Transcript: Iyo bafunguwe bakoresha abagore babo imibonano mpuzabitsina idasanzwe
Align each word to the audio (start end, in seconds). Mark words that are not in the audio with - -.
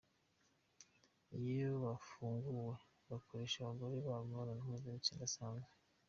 Iyo 1.41 1.69
bafunguwe 1.85 2.73
bakoresha 3.09 3.55
abagore 3.61 3.95
babo 4.05 4.23
imibonano 4.25 4.61
mpuzabitsina 4.67 5.17
idasanzwe 5.19 5.69